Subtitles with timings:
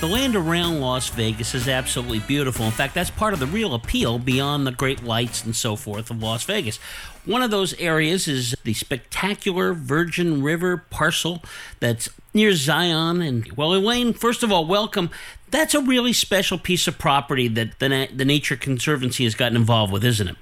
[0.00, 2.64] The land around Las Vegas is absolutely beautiful.
[2.64, 6.10] In fact, that's part of the real appeal beyond the great lights and so forth
[6.10, 6.78] of Las Vegas.
[7.26, 11.42] One of those areas is the spectacular Virgin River parcel
[11.80, 13.20] that's near Zion.
[13.20, 15.10] And, well, Elaine, first of all, welcome.
[15.50, 19.54] That's a really special piece of property that the, Na- the Nature Conservancy has gotten
[19.54, 20.36] involved with, isn't it?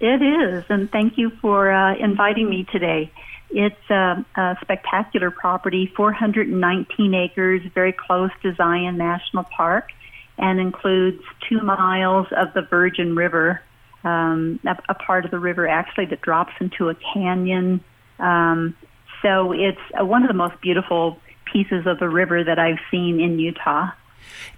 [0.00, 3.12] It is, and thank you for uh, inviting me today.
[3.50, 9.90] It's a, a spectacular property, 419 acres, very close to Zion National Park,
[10.38, 13.62] and includes two miles of the Virgin River,
[14.02, 17.82] um, a, a part of the river actually that drops into a canyon.
[18.18, 18.76] Um,
[19.22, 21.18] so it's uh, one of the most beautiful
[21.50, 23.90] pieces of the river that I've seen in Utah.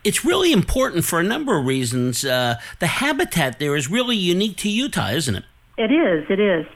[0.05, 2.25] It's really important for a number of reasons.
[2.25, 5.45] Uh, the habitat there is really unique to Utah, isn't it?
[5.77, 6.67] It is, it is.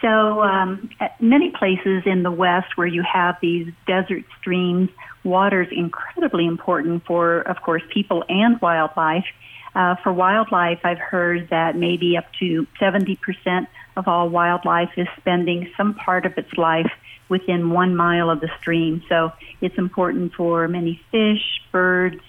[0.00, 4.88] So, um, many places in the West where you have these desert streams,
[5.24, 9.26] water is incredibly important for, of course, people and wildlife.
[9.74, 15.70] Uh, for wildlife, I've heard that maybe up to 70% of all wildlife is spending
[15.76, 16.90] some part of its life
[17.28, 19.02] within one mile of the stream.
[19.08, 22.20] So it's important for many fish, birds,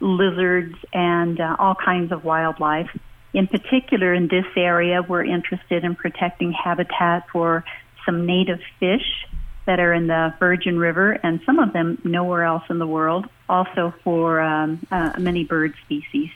[0.00, 2.90] lizards, and uh, all kinds of wildlife.
[3.32, 7.64] In particular, in this area, we're interested in protecting habitat for
[8.04, 9.26] some native fish
[9.66, 13.26] that are in the Virgin River and some of them nowhere else in the world,
[13.48, 16.30] also for um, uh, many bird species.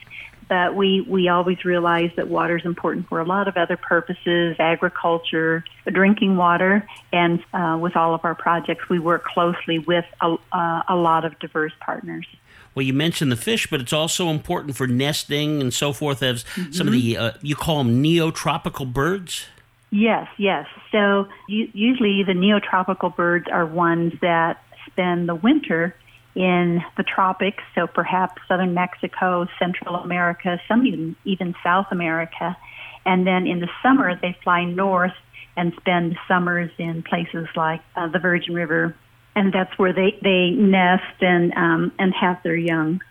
[0.47, 4.55] But we, we always realize that water is important for a lot of other purposes,
[4.59, 10.35] agriculture, drinking water, and uh, with all of our projects, we work closely with a,
[10.53, 12.27] uh, a lot of diverse partners.
[12.75, 16.21] Well, you mentioned the fish, but it's also important for nesting and so forth.
[16.21, 16.71] As mm-hmm.
[16.73, 19.45] some of the uh, you call them neotropical birds.
[19.91, 20.67] Yes, yes.
[20.91, 25.95] So u- usually the neotropical birds are ones that spend the winter
[26.35, 32.57] in the tropics, so perhaps southern Mexico, Central America, some even even South America,
[33.05, 35.13] and then in the summer they fly north
[35.55, 38.93] and spend summers in places like uh, the Virgin River,
[39.35, 43.01] and that's where they they nest and um, and have their young.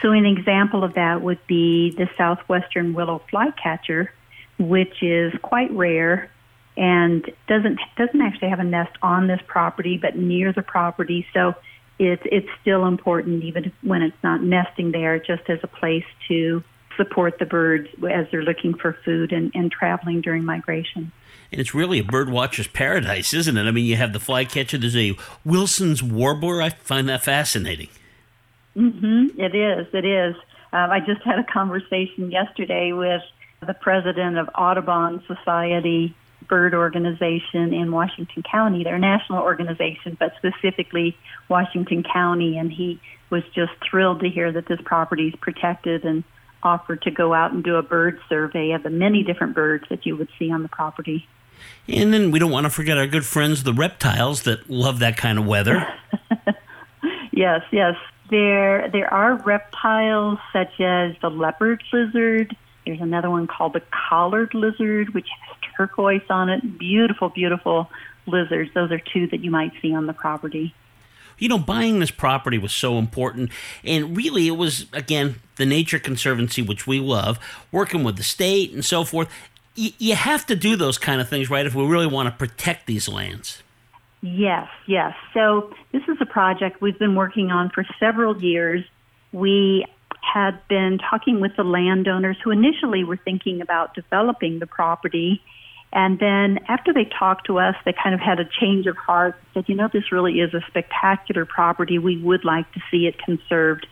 [0.00, 4.12] So an example of that would be the southwestern willow flycatcher,
[4.58, 6.30] which is quite rare
[6.76, 11.26] and doesn't doesn't actually have a nest on this property, but near the property.
[11.32, 11.54] So
[11.98, 16.62] it's it's still important even when it's not nesting there, just as a place to
[16.96, 21.10] support the birds as they're looking for food and, and traveling during migration.
[21.58, 23.62] It's really a birdwatcher's paradise, isn't it?
[23.62, 24.78] I mean, you have the flycatcher.
[24.78, 26.60] There's a Wilson's warbler.
[26.62, 27.88] I find that fascinating.
[28.76, 29.40] Mm-hmm.
[29.40, 29.86] It is.
[29.92, 30.34] It is.
[30.72, 33.22] Um, I just had a conversation yesterday with
[33.64, 36.14] the president of Audubon Society
[36.48, 38.84] bird organization in Washington County.
[38.84, 41.16] They're a national organization, but specifically
[41.48, 42.58] Washington County.
[42.58, 43.00] And he
[43.30, 46.24] was just thrilled to hear that this property is protected and
[46.62, 50.06] offered to go out and do a bird survey of the many different birds that
[50.06, 51.26] you would see on the property.
[51.88, 55.16] And then we don't want to forget our good friends, the reptiles, that love that
[55.16, 55.86] kind of weather.
[57.32, 57.96] yes, yes.
[58.30, 62.56] There, there are reptiles such as the leopard lizard.
[62.86, 66.78] There's another one called the collared lizard, which has turquoise on it.
[66.78, 67.90] Beautiful, beautiful
[68.26, 68.70] lizards.
[68.74, 70.74] Those are two that you might see on the property.
[71.38, 73.50] You know, buying this property was so important.
[73.82, 77.38] And really, it was, again, the Nature Conservancy, which we love,
[77.72, 79.28] working with the state and so forth.
[79.76, 82.86] You have to do those kind of things, right, if we really want to protect
[82.86, 83.62] these lands.
[84.20, 85.14] Yes, yes.
[85.34, 88.84] So, this is a project we've been working on for several years.
[89.32, 89.84] We
[90.20, 95.42] had been talking with the landowners who initially were thinking about developing the property
[95.94, 99.36] and then after they talked to us, they kind of had a change of heart,
[99.54, 101.98] said, you know, this really is a spectacular property.
[101.98, 103.86] We would like to see it conserved.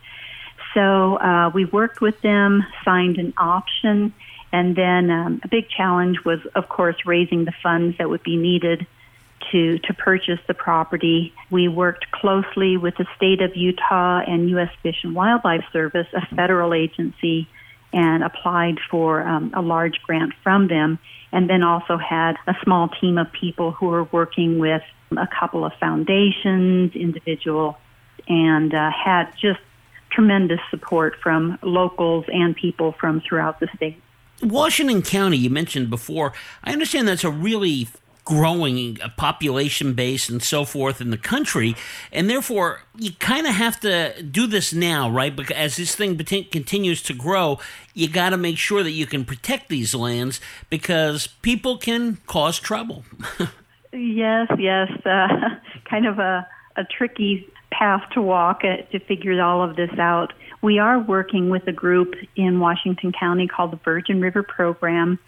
[0.73, 4.13] So uh, we worked with them, signed an option,
[4.53, 8.37] and then um, a big challenge was, of course, raising the funds that would be
[8.37, 8.85] needed
[9.51, 11.33] to, to purchase the property.
[11.49, 14.69] We worked closely with the state of Utah and U.S.
[14.83, 17.47] Fish and Wildlife Service, a federal agency,
[17.91, 20.99] and applied for um, a large grant from them,
[21.31, 25.65] and then also had a small team of people who were working with a couple
[25.65, 27.77] of foundations, individual,
[28.27, 29.59] and uh, had just
[30.11, 34.02] tremendous support from locals and people from throughout the state.
[34.43, 37.87] Washington County, you mentioned before, I understand that's a really
[38.25, 41.75] growing population base and so forth in the country,
[42.11, 45.35] and therefore you kind of have to do this now, right?
[45.35, 47.59] Because as this thing continues to grow,
[47.93, 52.59] you got to make sure that you can protect these lands because people can cause
[52.59, 53.03] trouble.
[53.91, 55.27] yes, yes, uh,
[55.89, 56.47] kind of a,
[56.77, 60.31] a tricky path to walk uh, to figure all of this out.
[60.63, 65.19] We are working with a group in Washington County called the Virgin River Program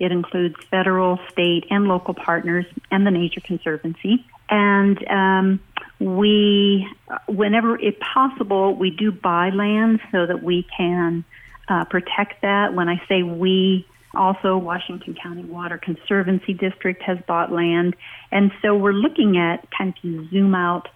[0.00, 4.24] it includes federal, state, and local partners and the Nature Conservancy.
[4.50, 5.60] And um,
[6.00, 6.86] we,
[7.28, 11.24] whenever it's possible, we do buy land so that we can
[11.68, 12.74] uh, protect that.
[12.74, 17.96] When I say we, also Washington County Water Conservancy District has bought land.
[18.30, 20.88] And so we're looking at kind of zoom out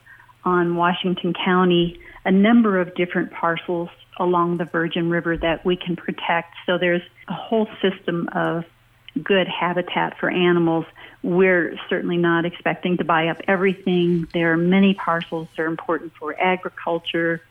[0.48, 5.94] on Washington County, a number of different parcels along the Virgin River that we can
[5.94, 6.54] protect.
[6.66, 8.64] So there's a whole system of
[9.22, 10.86] good habitat for animals.
[11.22, 14.26] We're certainly not expecting to buy up everything.
[14.32, 17.42] There are many parcels that are important for agriculture,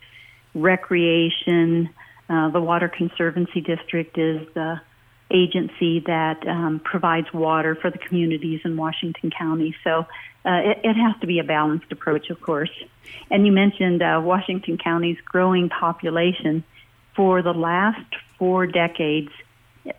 [0.55, 1.89] recreation.
[2.29, 4.81] Uh, the Water Conservancy District is the
[5.29, 9.75] agency that um, provides water for the communities in Washington County.
[9.83, 10.05] So
[10.45, 12.71] uh, it, it, has to be a balanced approach, of course.
[13.29, 16.63] And you mentioned uh, Washington County's growing population.
[17.15, 19.31] For the last four decades,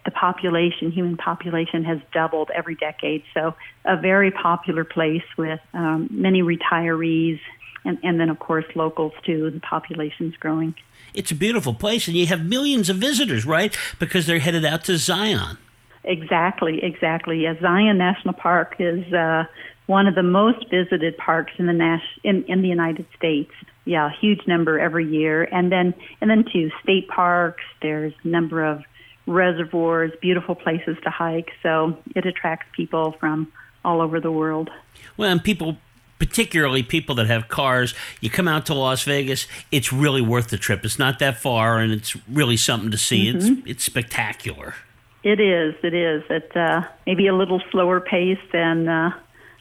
[0.05, 3.25] the population, human population, has doubled every decade.
[3.35, 3.55] So,
[3.85, 7.41] a very popular place with um, many retirees,
[7.89, 9.51] and, and then, of course, locals too.
[9.51, 10.75] The population's growing.
[11.15, 13.77] It's a beautiful place, and you have millions of visitors, right?
[13.99, 15.57] Because they're headed out to Zion.
[16.05, 17.43] Exactly, exactly.
[17.43, 19.45] Yeah, Zion National Park is uh,
[19.87, 23.51] one of the most visited parks in the Nas- in, in the United States.
[23.85, 27.65] Yeah, a huge number every year, and then and then too state parks.
[27.81, 28.83] There's a number of
[29.27, 31.51] reservoirs, beautiful places to hike.
[31.63, 33.51] So it attracts people from
[33.85, 34.71] all over the world.
[35.17, 35.79] Well, and people,
[36.19, 40.59] particularly people that have cars, you come out to Las Vegas, it's really worth the
[40.59, 40.85] trip.
[40.85, 43.33] It's not that far, and it's really something to see.
[43.33, 43.61] Mm-hmm.
[43.61, 44.75] It's it's spectacular.
[45.23, 45.75] It is.
[45.83, 46.23] It is.
[46.31, 49.11] It's uh, maybe a little slower pace than uh,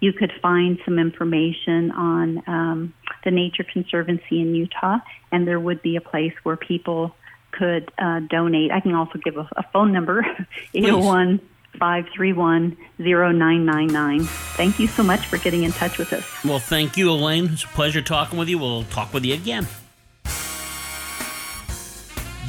[0.00, 2.94] you could find some information on um,
[3.24, 4.98] the Nature Conservancy in Utah,
[5.32, 7.14] and there would be a place where people
[7.50, 8.70] could uh, donate.
[8.70, 10.24] I can also give a, a phone number
[10.74, 11.40] 801
[11.78, 14.20] 531 0999.
[14.56, 16.24] Thank you so much for getting in touch with us.
[16.44, 17.46] Well, thank you, Elaine.
[17.52, 18.58] It's a pleasure talking with you.
[18.58, 19.66] We'll talk with you again.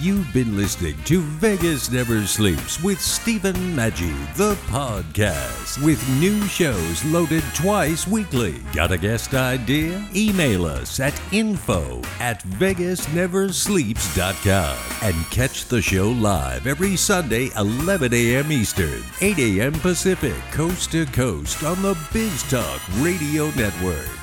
[0.01, 7.03] You've been listening to Vegas Never Sleeps with Stephen Maggi, the podcast, with new shows
[7.03, 8.59] loaded twice weekly.
[8.71, 10.01] Got a guest idea?
[10.15, 18.53] Email us at info at vegasneversleeps.com and catch the show live every Sunday, 11 a.m.
[18.53, 19.73] Eastern, 8 a.m.
[19.73, 24.18] Pacific, coast to coast on the Biz Talk Radio Network.